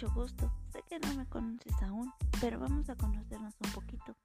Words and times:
mucho 0.00 0.14
gusto. 0.14 0.50
Sé 0.72 0.82
que 0.88 0.98
no 0.98 1.14
me 1.14 1.26
conoces 1.26 1.74
aún, 1.82 2.10
pero 2.40 2.58
vamos 2.58 2.88
a 2.88 2.96
conocernos 2.96 3.54
un 3.62 3.70
poquito. 3.72 4.16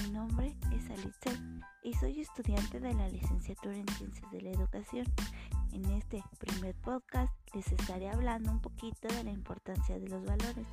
Mi 0.00 0.10
nombre 0.10 0.54
es 0.70 0.88
Alice 0.90 1.40
y 1.82 1.92
soy 1.94 2.20
estudiante 2.20 2.78
de 2.78 2.94
la 2.94 3.08
licenciatura 3.08 3.76
en 3.76 3.88
Ciencias 3.88 4.30
de 4.30 4.42
la 4.42 4.50
Educación. 4.50 5.06
En 5.72 5.84
este 5.86 6.22
primer 6.38 6.76
podcast 6.76 7.32
les 7.52 7.66
estaré 7.72 8.10
hablando 8.10 8.52
un 8.52 8.60
poquito 8.60 9.08
de 9.08 9.24
la 9.24 9.32
importancia 9.32 9.98
de 9.98 10.08
los 10.08 10.24
valores 10.24 10.66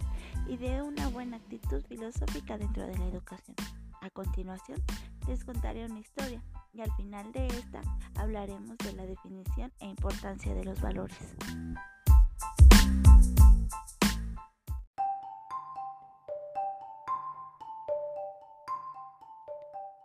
y 0.48 0.58
de 0.58 0.84
una 0.84 1.08
buena 1.08 1.38
actitud 1.38 1.84
filosófica 1.88 2.58
dentro 2.58 2.86
de 2.86 2.98
la 3.00 3.08
educación. 3.08 3.56
A 4.02 4.12
continuación, 4.12 4.80
les 5.28 5.44
contaré 5.44 5.86
una 5.86 6.00
historia 6.00 6.44
y 6.74 6.82
al 6.82 6.92
final 6.92 7.32
de 7.32 7.48
esta 7.48 7.82
hablaremos 8.16 8.78
de 8.78 8.94
la 8.94 9.08
definición 9.08 9.72
e 9.80 9.88
importancia 9.88 10.54
de 10.54 10.66
los 10.66 10.80
valores. 10.82 11.36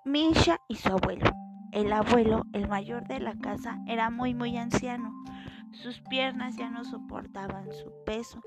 Misha 0.05 0.61
y 0.69 0.77
su 0.77 0.89
abuelo. 0.89 1.31
El 1.73 1.93
abuelo, 1.93 2.43
el 2.53 2.69
mayor 2.69 3.07
de 3.07 3.21
la 3.21 3.35
casa, 3.39 3.79
era 3.87 4.11
muy 4.11 4.35
muy 4.35 4.57
anciano. 4.57 5.13
Sus 5.73 6.01
piernas 6.03 6.57
ya 6.57 6.71
no 6.71 6.85
soportaban 6.85 7.73
su 7.73 7.93
peso, 8.05 8.41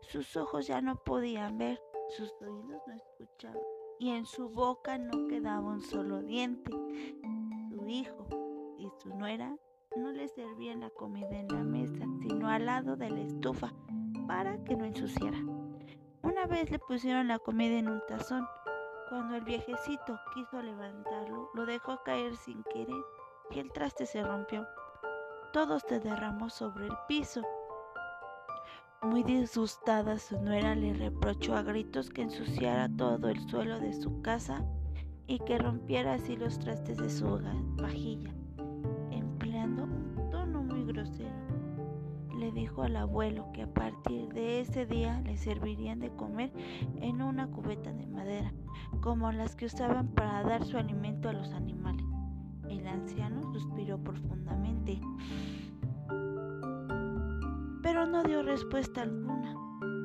sus 0.00 0.36
ojos 0.36 0.66
ya 0.66 0.80
no 0.82 0.96
podían 0.96 1.56
ver, 1.56 1.80
sus 2.16 2.30
oídos 2.42 2.82
no 2.86 2.94
escuchaban 2.94 3.62
y 3.98 4.10
en 4.10 4.26
su 4.26 4.48
boca 4.50 4.98
no 4.98 5.28
quedaba 5.28 5.60
un 5.60 5.80
solo 5.80 6.20
diente. 6.22 6.70
Su 7.70 7.88
hijo 7.88 8.26
y 8.76 8.88
su 9.02 9.08
nuera 9.10 9.56
no 9.96 10.10
le 10.10 10.28
servían 10.28 10.80
la 10.80 10.90
comida 10.90 11.38
en 11.38 11.48
la 11.48 11.62
mesa, 11.62 12.04
sino 12.20 12.48
al 12.48 12.66
lado 12.66 12.96
de 12.96 13.10
la 13.10 13.20
estufa 13.20 13.72
para 14.26 14.62
que 14.64 14.76
no 14.76 14.84
ensuciara. 14.84 15.38
Una 16.22 16.46
vez 16.46 16.70
le 16.70 16.78
pusieron 16.78 17.28
la 17.28 17.38
comida 17.38 17.78
en 17.78 17.88
un 17.88 18.02
tazón. 18.08 18.46
Cuando 19.08 19.36
el 19.36 19.42
viejecito 19.42 20.18
quiso 20.32 20.62
levantarlo, 20.62 21.50
lo 21.54 21.66
dejó 21.66 22.02
caer 22.04 22.36
sin 22.36 22.62
querer 22.64 23.04
y 23.50 23.58
el 23.58 23.70
traste 23.72 24.06
se 24.06 24.22
rompió. 24.22 24.66
Todo 25.52 25.78
se 25.78 26.00
derramó 26.00 26.48
sobre 26.48 26.86
el 26.86 26.96
piso. 27.06 27.42
Muy 29.02 29.22
disgustada, 29.22 30.18
su 30.18 30.40
nuera 30.40 30.74
le 30.74 30.94
reprochó 30.94 31.54
a 31.54 31.62
gritos 31.62 32.08
que 32.08 32.22
ensuciara 32.22 32.88
todo 32.96 33.28
el 33.28 33.38
suelo 33.50 33.78
de 33.78 33.92
su 33.92 34.22
casa 34.22 34.64
y 35.26 35.38
que 35.40 35.58
rompiera 35.58 36.14
así 36.14 36.36
los 36.36 36.58
trastes 36.58 36.96
de 36.96 37.10
su 37.10 37.38
vajilla, 37.76 38.32
dijo 42.64 42.82
al 42.82 42.96
abuelo 42.96 43.52
que 43.52 43.60
a 43.60 43.74
partir 43.74 44.32
de 44.32 44.60
ese 44.60 44.86
día 44.86 45.20
le 45.26 45.36
servirían 45.36 46.00
de 46.00 46.08
comer 46.16 46.50
en 47.02 47.20
una 47.20 47.46
cubeta 47.48 47.92
de 47.92 48.06
madera, 48.06 48.54
como 49.02 49.30
las 49.32 49.54
que 49.54 49.66
usaban 49.66 50.08
para 50.08 50.42
dar 50.44 50.64
su 50.64 50.78
alimento 50.78 51.28
a 51.28 51.34
los 51.34 51.52
animales. 51.52 52.06
El 52.70 52.86
anciano 52.86 53.42
suspiró 53.52 53.98
profundamente 53.98 54.98
pero 57.82 58.06
no 58.06 58.22
dio 58.22 58.42
respuesta 58.42 59.02
alguna 59.02 59.54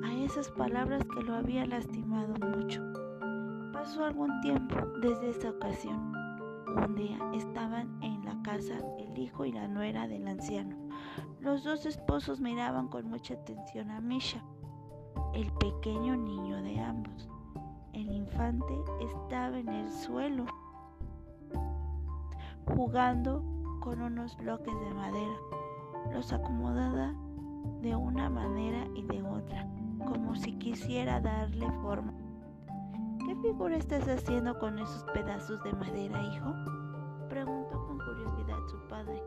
a 0.03 0.13
esas 0.25 0.51
palabras 0.51 1.01
que 1.15 1.23
lo 1.23 1.35
había 1.35 1.65
lastimado 1.65 2.33
mucho. 2.45 2.83
Pasó 3.71 4.03
algún 4.03 4.41
tiempo 4.41 4.75
desde 5.01 5.29
esa 5.29 5.51
ocasión. 5.51 6.13
Un 6.75 6.93
día 6.95 7.17
estaban 7.33 7.87
en 8.03 8.25
la 8.25 8.37
casa 8.41 8.79
el 8.97 9.17
hijo 9.17 9.45
y 9.45 9.53
la 9.53 9.69
nuera 9.69 10.09
del 10.09 10.27
anciano. 10.27 10.78
Los 11.41 11.63
dos 11.63 11.85
esposos 11.85 12.41
miraban 12.41 12.89
con 12.89 13.09
mucha 13.09 13.33
atención 13.33 13.91
a 13.91 14.01
Misha, 14.01 14.43
el 15.33 15.49
pequeño 15.53 16.17
niño 16.17 16.61
de 16.61 16.79
ambos. 16.81 17.29
El 17.93 18.11
infante 18.11 18.73
estaba 18.99 19.57
en 19.57 19.69
el 19.69 19.89
suelo 19.91 20.45
jugando 22.75 23.41
con 23.79 24.01
unos 24.01 24.35
bloques 24.37 24.73
de 24.81 24.93
madera. 24.93 25.35
Los 26.11 26.33
acomodaba 26.33 27.13
de 27.81 27.95
una 27.95 28.29
manera 28.29 28.85
y 28.93 29.03
de 29.03 29.23
otra, 29.23 29.65
como 29.99 30.35
si 30.35 30.57
quisiera 30.57 31.21
darle 31.21 31.71
forma. 31.81 32.13
¿Qué 33.25 33.35
figura 33.37 33.77
estás 33.77 34.07
haciendo 34.09 34.57
con 34.59 34.77
esos 34.77 35.03
pedazos 35.13 35.63
de 35.63 35.71
madera, 35.71 36.21
hijo? 36.21 36.53
Preguntó 37.29 37.85
con 37.87 37.97
curiosidad 37.99 38.57
su 38.69 38.77
padre. 38.89 39.23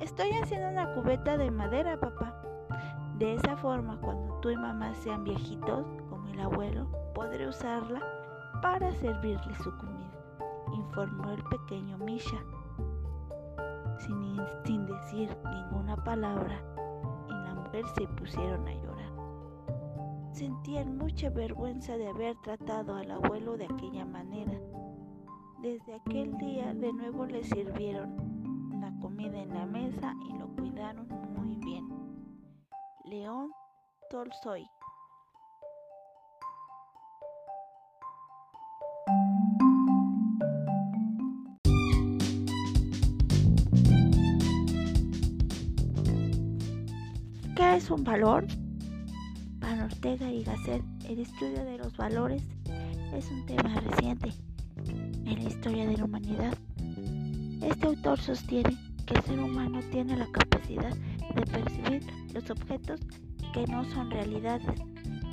Estoy 0.00 0.30
haciendo 0.32 0.68
una 0.68 0.94
cubeta 0.94 1.36
de 1.36 1.50
madera, 1.50 1.98
papá. 1.98 2.42
De 3.18 3.34
esa 3.34 3.56
forma, 3.56 4.00
cuando 4.00 4.34
tú 4.40 4.50
y 4.50 4.56
mamá 4.56 4.94
sean 4.94 5.24
viejitos, 5.24 5.86
como 6.08 6.26
el 6.28 6.40
abuelo, 6.40 6.86
podré 7.14 7.48
usarla 7.48 8.00
para 8.62 8.92
servirle 8.92 9.54
su 9.56 9.76
comida, 9.76 10.18
informó 10.72 11.30
el 11.30 11.42
pequeño 11.44 11.98
Misha. 11.98 12.38
Sin, 13.98 14.40
sin 14.64 14.86
decir 14.86 15.36
ninguna 15.44 15.96
palabra, 16.04 16.62
se 17.94 18.06
pusieron 18.08 18.66
a 18.66 18.74
llorar. 18.74 19.12
Sentían 20.32 20.98
mucha 20.98 21.30
vergüenza 21.30 21.96
de 21.96 22.08
haber 22.08 22.36
tratado 22.42 22.96
al 22.96 23.10
abuelo 23.10 23.56
de 23.56 23.66
aquella 23.66 24.04
manera. 24.04 24.58
Desde 25.62 25.94
aquel 25.94 26.36
día 26.38 26.72
de 26.74 26.92
nuevo 26.92 27.26
le 27.26 27.42
sirvieron 27.42 28.27
muy 30.94 31.56
bien. 31.56 31.86
León 33.04 33.50
Tolstoy 34.10 34.66
¿Qué 47.54 47.76
es 47.76 47.90
un 47.90 48.04
valor? 48.04 48.46
Para 49.60 49.84
Ortega 49.84 50.30
y 50.30 50.44
Gasset, 50.44 50.82
el 51.08 51.18
estudio 51.20 51.64
de 51.64 51.78
los 51.78 51.96
valores 51.96 52.42
es 53.14 53.30
un 53.30 53.44
tema 53.46 53.80
reciente 53.80 54.32
en 54.86 55.42
la 55.42 55.48
historia 55.50 55.86
de 55.86 55.96
la 55.96 56.04
humanidad. 56.04 56.54
Este 57.60 57.86
autor 57.86 58.20
sostiene 58.20 58.87
que 59.08 59.14
el 59.14 59.22
ser 59.22 59.40
humano 59.40 59.80
tiene 59.90 60.16
la 60.16 60.26
capacidad 60.26 60.94
de 61.34 61.42
percibir 61.42 62.02
los 62.34 62.50
objetos 62.50 63.00
que 63.54 63.66
no 63.66 63.84
son 63.86 64.10
realidades, 64.10 64.68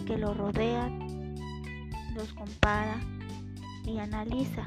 que 0.05 0.17
lo 0.17 0.33
rodean, 0.33 1.35
los 2.15 2.33
compara 2.33 2.99
y 3.85 3.97
analiza. 3.97 4.63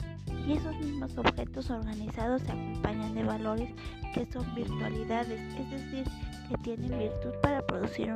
Y 0.46 0.52
esos 0.52 0.76
mismos 0.78 1.16
objetos 1.16 1.70
organizados 1.70 2.42
se 2.42 2.52
acompañan 2.52 3.14
de 3.14 3.24
valores 3.24 3.70
que 4.14 4.26
son 4.30 4.54
virtualidades, 4.54 5.40
es 5.58 5.70
decir, 5.70 6.04
que 6.48 6.56
tienen 6.58 6.98
virtud 6.98 7.32
para 7.42 7.66
producir 7.66 8.14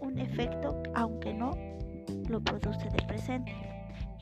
un 0.00 0.18
efecto 0.18 0.82
aunque 0.94 1.32
no 1.32 1.56
lo 2.28 2.40
produce 2.40 2.88
de 2.90 3.06
presente. 3.06 3.71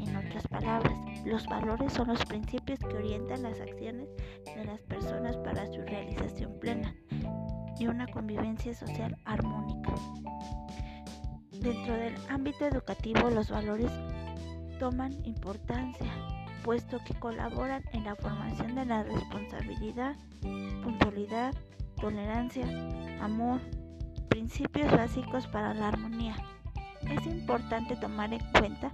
En 0.01 0.17
otras 0.17 0.47
palabras, 0.49 0.95
los 1.25 1.47
valores 1.47 1.93
son 1.93 2.09
los 2.09 2.25
principios 2.25 2.79
que 2.79 2.97
orientan 2.97 3.43
las 3.43 3.61
acciones 3.61 4.09
de 4.57 4.65
las 4.65 4.81
personas 4.83 5.37
para 5.39 5.67
su 5.67 5.83
realización 5.83 6.59
plena 6.59 6.95
y 7.79 7.87
una 7.87 8.07
convivencia 8.07 8.75
social 8.75 9.17
armónica. 9.25 9.95
Dentro 11.53 11.95
del 11.95 12.15
ámbito 12.29 12.67
educativo, 12.67 13.29
los 13.31 13.51
valores 13.51 13.91
toman 14.79 15.13
importancia, 15.27 16.11
puesto 16.65 16.99
que 17.05 17.15
colaboran 17.15 17.85
en 17.93 18.05
la 18.05 18.17
formación 18.17 18.75
de 18.75 18.87
la 18.87 19.03
responsabilidad, 19.03 20.17
puntualidad, 20.83 21.55
tolerancia, 22.01 22.67
amor, 23.21 23.61
principios 24.31 24.91
básicos 24.91 25.47
para 25.49 25.75
la 25.75 25.89
armonía. 25.89 26.35
Es 27.03 27.27
importante 27.27 27.97
tomar 27.97 28.33
en 28.33 28.41
cuenta 28.59 28.93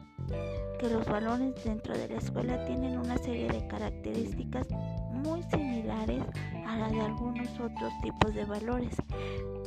que 0.79 0.89
los 0.91 1.07
valores 1.07 1.55
dentro 1.65 1.97
de 1.97 2.09
la 2.09 2.19
escuela 2.19 2.65
tienen 2.67 2.99
una 2.99 3.17
serie 3.19 3.49
de 3.49 3.67
características 3.67 4.67
muy 5.13 5.43
similares 5.45 6.23
a 6.67 6.77
las 6.77 6.93
de 6.93 7.01
algunos 7.01 7.49
otros 7.59 7.93
tipos 8.03 8.35
de 8.35 8.45
valores, 8.45 8.95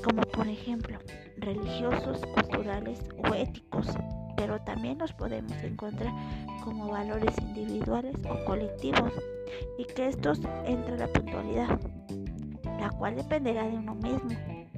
como 0.03 0.21
por 0.21 0.47
ejemplo 0.47 0.99
religiosos, 1.37 2.21
culturales 2.35 2.99
o 3.17 3.33
éticos, 3.33 3.87
pero 4.37 4.59
también 4.61 4.97
los 4.99 5.11
podemos 5.13 5.53
encontrar 5.63 6.13
como 6.63 6.89
valores 6.89 7.33
individuales 7.41 8.15
o 8.29 8.45
colectivos 8.45 9.11
y 9.77 9.85
que 9.85 10.07
estos 10.07 10.39
entre 10.65 10.97
la 10.97 11.07
puntualidad, 11.07 11.79
la 12.79 12.89
cual 12.91 13.15
dependerá 13.15 13.63
de 13.63 13.77
uno 13.77 13.95
mismo, 13.95 14.29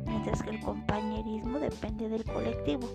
mientras 0.07 0.41
que 0.41 0.51
el 0.51 0.59
compañerismo 0.61 1.59
depende 1.59 2.09
del 2.09 2.23
colectivo. 2.23 2.87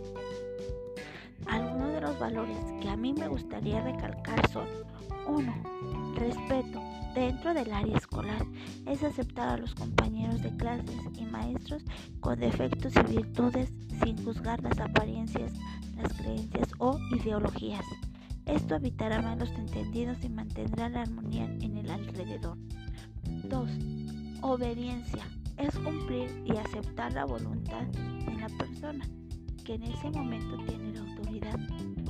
Los 2.07 2.21
valores 2.21 2.57
que 2.81 2.89
a 2.89 2.97
mí 2.97 3.13
me 3.13 3.27
gustaría 3.27 3.83
recalcar 3.83 4.49
son 4.51 4.69
1. 5.27 6.15
Respeto. 6.15 6.81
Dentro 7.17 7.53
del 7.53 7.73
área 7.73 7.97
escolar 7.97 8.47
es 8.87 9.03
aceptar 9.03 9.49
a 9.49 9.57
los 9.57 9.75
compañeros 9.75 10.41
de 10.41 10.57
clases 10.57 11.01
y 11.19 11.25
maestros 11.25 11.83
con 12.21 12.39
defectos 12.39 12.93
y 12.95 13.17
virtudes 13.17 13.73
sin 14.05 14.25
juzgar 14.25 14.63
las 14.63 14.79
apariencias, 14.79 15.53
las 15.97 16.13
creencias 16.13 16.69
o 16.79 16.97
ideologías. 17.11 17.85
Esto 18.45 18.77
evitará 18.77 19.21
malos 19.21 19.51
entendidos 19.59 20.23
y 20.23 20.29
mantendrá 20.29 20.89
la 20.89 21.03
armonía 21.03 21.47
en 21.61 21.77
el 21.77 21.91
alrededor. 21.91 22.57
2. 23.49 23.69
Obediencia. 24.43 25.27
Es 25.57 25.77
cumplir 25.77 26.31
y 26.45 26.57
aceptar 26.57 27.13
la 27.15 27.25
voluntad 27.25 27.83
de 27.83 28.37
la 28.37 28.49
persona 28.57 29.05
que 29.67 29.75
en 29.75 29.83
ese 29.83 30.09
momento 30.11 30.57
tiene 30.65 30.93
la 30.93 31.01
autoridad, 31.01 31.59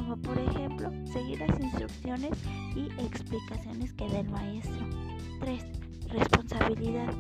como 0.06 0.22
por 0.22 0.38
ejemplo 0.38 0.90
seguir 1.12 1.40
las 1.40 1.60
instrucciones 1.60 2.30
y 2.76 2.86
explicaciones 3.02 3.92
que 3.94 4.08
dé 4.08 4.20
el 4.20 4.30
maestro. 4.30 4.86
3. 5.40 5.64
Responsabilidad. 6.08 7.12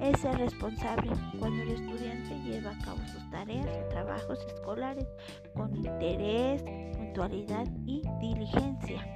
Es 0.00 0.20
ser 0.20 0.36
responsable 0.36 1.12
cuando 1.38 1.62
el 1.62 1.70
estudiante 1.70 2.38
lleva 2.40 2.72
a 2.72 2.78
cabo 2.84 2.98
sus 3.06 3.30
tareas 3.30 3.66
o 3.66 3.88
trabajos 3.88 4.38
escolares 4.46 5.06
con 5.54 5.74
interés, 5.74 6.62
puntualidad 6.96 7.66
y 7.86 8.02
diligencia. 8.20 9.06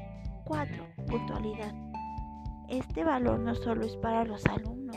4. 0.44 0.86
Puntualidad. 1.06 1.74
Este 2.68 3.04
valor 3.04 3.40
no 3.40 3.54
solo 3.54 3.84
es 3.84 3.96
para 3.96 4.24
los 4.24 4.46
alumnos, 4.46 4.96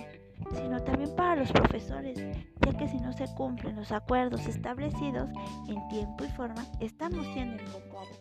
sino 0.54 0.82
también 0.84 1.14
para 1.16 1.21
los 1.42 1.52
profesores, 1.54 2.20
ya 2.64 2.78
que 2.78 2.88
si 2.88 2.98
no 2.98 3.14
se 3.14 3.26
cumplen 3.34 3.76
los 3.76 3.92
acuerdos 3.92 4.46
establecidos 4.46 5.28
en 5.68 5.88
tiempo 5.88 6.24
y 6.24 6.28
forma, 6.30 6.64
estamos 6.80 7.26
siendo 7.34 7.64
inculpados. 7.64 8.20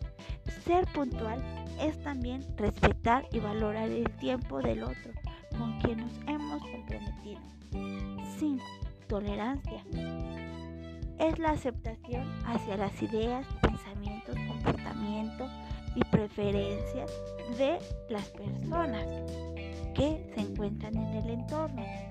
Ser 0.65 0.85
puntual 0.87 1.39
es 1.79 2.01
también 2.01 2.43
respetar 2.57 3.27
y 3.31 3.39
valorar 3.39 3.89
el 3.89 4.09
tiempo 4.17 4.59
del 4.59 4.81
otro 4.81 5.11
con 5.55 5.79
quien 5.81 5.99
nos 5.99 6.13
hemos 6.27 6.63
comprometido. 6.63 7.41
5. 8.39 8.63
Tolerancia. 9.07 9.83
Es 11.19 11.37
la 11.37 11.51
aceptación 11.51 12.27
hacia 12.47 12.75
las 12.75 12.99
ideas, 13.03 13.45
pensamientos, 13.61 14.35
comportamientos 14.47 15.51
y 15.93 16.03
preferencias 16.05 17.11
de 17.59 17.77
las 18.09 18.27
personas 18.29 19.05
que 19.93 20.27
se 20.33 20.41
encuentran 20.41 20.95
en 20.95 21.13
el 21.17 21.29
entorno. 21.29 22.10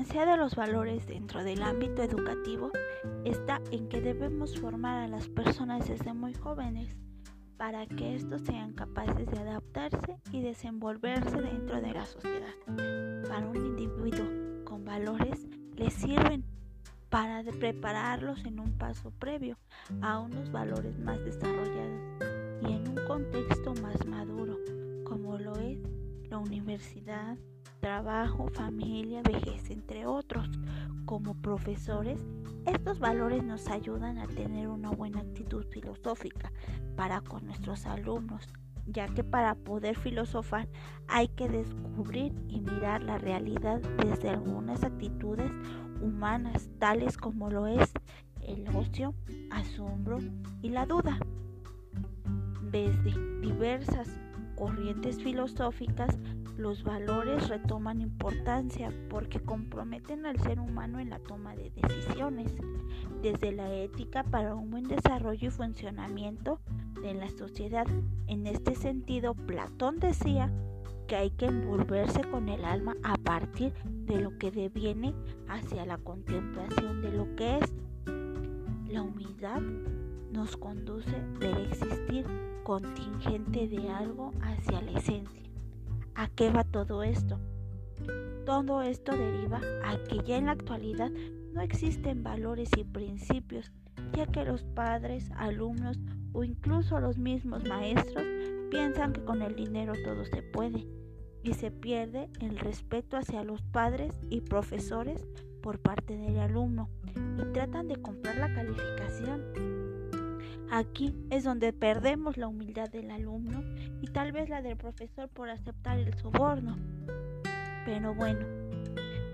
Importancia 0.00 0.32
de 0.32 0.38
los 0.38 0.54
valores 0.54 1.06
dentro 1.06 1.44
del 1.44 1.62
ámbito 1.62 2.02
educativo 2.02 2.70
está 3.26 3.60
en 3.70 3.86
que 3.90 4.00
debemos 4.00 4.58
formar 4.58 5.02
a 5.02 5.08
las 5.08 5.28
personas 5.28 5.86
desde 5.88 6.14
muy 6.14 6.32
jóvenes 6.32 6.96
para 7.58 7.84
que 7.86 8.16
estos 8.16 8.40
sean 8.40 8.72
capaces 8.72 9.26
de 9.26 9.38
adaptarse 9.38 10.16
y 10.32 10.40
desenvolverse 10.40 11.42
dentro 11.42 11.82
de 11.82 11.92
la 11.92 12.06
sociedad. 12.06 12.54
Para 13.28 13.46
un 13.46 13.56
individuo 13.56 14.64
con 14.64 14.86
valores 14.86 15.46
les 15.76 15.92
sirven 15.92 16.44
para 17.10 17.42
prepararlos 17.42 18.42
en 18.46 18.58
un 18.58 18.78
paso 18.78 19.10
previo 19.18 19.58
a 20.00 20.18
unos 20.20 20.50
valores 20.50 20.98
más 20.98 21.22
desarrollados 21.26 22.00
y 22.62 22.72
en 22.72 22.88
un 22.88 23.06
contexto 23.06 23.74
más 23.82 24.06
maduro, 24.06 24.56
como 25.04 25.36
lo 25.36 25.56
es 25.56 25.78
la 26.30 26.38
universidad, 26.38 27.36
trabajo, 27.80 28.48
familia, 28.52 29.22
vejez, 29.22 29.70
entre 29.70 30.06
otros. 30.06 30.48
Como 31.06 31.34
profesores, 31.34 32.20
estos 32.66 33.00
valores 33.00 33.42
nos 33.42 33.68
ayudan 33.68 34.18
a 34.18 34.26
tener 34.28 34.68
una 34.68 34.90
buena 34.90 35.20
actitud 35.20 35.64
filosófica 35.70 36.52
para 36.94 37.20
con 37.22 37.46
nuestros 37.46 37.86
alumnos, 37.86 38.46
ya 38.86 39.08
que 39.08 39.24
para 39.24 39.54
poder 39.54 39.96
filosofar 39.96 40.68
hay 41.08 41.28
que 41.28 41.48
descubrir 41.48 42.32
y 42.48 42.60
mirar 42.60 43.02
la 43.02 43.18
realidad 43.18 43.80
desde 44.04 44.28
algunas 44.28 44.84
actitudes 44.84 45.50
humanas, 46.00 46.68
tales 46.78 47.16
como 47.16 47.50
lo 47.50 47.66
es 47.66 47.92
el 48.42 48.68
ocio, 48.74 49.14
asombro 49.50 50.18
y 50.62 50.68
la 50.70 50.86
duda. 50.86 51.18
Desde 52.70 53.12
diversas 53.40 54.08
corrientes 54.54 55.20
filosóficas 55.22 56.18
los 56.56 56.84
valores 56.84 57.48
retoman 57.48 58.00
importancia 58.00 58.92
porque 59.08 59.40
comprometen 59.40 60.26
al 60.26 60.38
ser 60.40 60.60
humano 60.60 60.98
en 60.98 61.10
la 61.10 61.18
toma 61.18 61.54
de 61.56 61.70
decisiones, 61.70 62.54
desde 63.22 63.52
la 63.52 63.72
ética 63.72 64.24
para 64.24 64.54
un 64.54 64.70
buen 64.70 64.84
desarrollo 64.84 65.48
y 65.48 65.50
funcionamiento 65.50 66.60
de 67.02 67.14
la 67.14 67.30
sociedad. 67.30 67.86
En 68.26 68.46
este 68.46 68.74
sentido, 68.74 69.34
Platón 69.34 69.98
decía 69.98 70.52
que 71.06 71.16
hay 71.16 71.30
que 71.30 71.46
envolverse 71.46 72.22
con 72.22 72.48
el 72.48 72.64
alma 72.64 72.94
a 73.02 73.16
partir 73.16 73.72
de 74.06 74.20
lo 74.20 74.38
que 74.38 74.50
deviene 74.50 75.14
hacia 75.48 75.84
la 75.84 75.98
contemplación 75.98 77.02
de 77.02 77.10
lo 77.10 77.34
que 77.36 77.58
es. 77.58 77.72
La 78.88 79.02
humildad 79.02 79.60
nos 80.30 80.56
conduce 80.56 81.20
del 81.40 81.66
existir 81.66 82.26
contingente 82.62 83.66
de 83.66 83.90
algo 83.90 84.32
hacia 84.40 84.80
la 84.82 84.92
esencia. 84.92 85.49
¿A 86.14 86.28
qué 86.28 86.50
va 86.50 86.64
todo 86.64 87.02
esto? 87.02 87.38
Todo 88.44 88.82
esto 88.82 89.16
deriva 89.16 89.60
a 89.84 89.96
que 90.08 90.22
ya 90.24 90.36
en 90.36 90.46
la 90.46 90.52
actualidad 90.52 91.10
no 91.52 91.60
existen 91.60 92.22
valores 92.22 92.70
y 92.76 92.84
principios, 92.84 93.72
ya 94.12 94.26
que 94.26 94.44
los 94.44 94.62
padres, 94.62 95.30
alumnos 95.36 95.98
o 96.32 96.44
incluso 96.44 97.00
los 97.00 97.18
mismos 97.18 97.64
maestros 97.64 98.24
piensan 98.70 99.12
que 99.12 99.24
con 99.24 99.42
el 99.42 99.54
dinero 99.56 99.92
todo 100.04 100.24
se 100.24 100.42
puede 100.42 100.86
y 101.42 101.54
se 101.54 101.70
pierde 101.70 102.28
el 102.40 102.58
respeto 102.58 103.16
hacia 103.16 103.44
los 103.44 103.62
padres 103.62 104.12
y 104.28 104.40
profesores 104.42 105.26
por 105.62 105.78
parte 105.78 106.16
del 106.16 106.38
alumno 106.38 106.88
y 107.38 107.52
tratan 107.52 107.88
de 107.88 107.96
comprar 107.96 108.36
la 108.36 108.52
calificación 108.54 109.89
Aquí 110.72 111.16
es 111.30 111.42
donde 111.42 111.72
perdemos 111.72 112.36
la 112.36 112.46
humildad 112.46 112.88
del 112.88 113.10
alumno 113.10 113.64
y 114.00 114.06
tal 114.06 114.30
vez 114.30 114.48
la 114.48 114.62
del 114.62 114.76
profesor 114.76 115.28
por 115.28 115.50
aceptar 115.50 115.98
el 115.98 116.14
soborno. 116.14 116.78
Pero 117.84 118.14
bueno, 118.14 118.46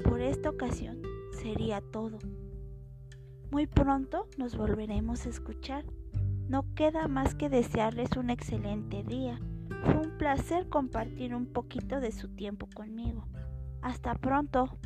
por 0.02 0.22
esta 0.22 0.48
ocasión 0.48 1.02
sería 1.42 1.82
todo. 1.92 2.18
Muy 3.50 3.66
pronto 3.66 4.28
nos 4.38 4.56
volveremos 4.56 5.26
a 5.26 5.28
escuchar. 5.28 5.84
No 6.48 6.64
queda 6.74 7.06
más 7.06 7.34
que 7.34 7.50
desearles 7.50 8.16
un 8.16 8.30
excelente 8.30 9.02
día. 9.02 9.38
Fue 9.84 9.94
un 9.94 10.16
placer 10.16 10.70
compartir 10.70 11.34
un 11.34 11.46
poquito 11.46 12.00
de 12.00 12.12
su 12.12 12.28
tiempo 12.28 12.66
conmigo. 12.74 13.26
Hasta 13.82 14.14
pronto. 14.14 14.78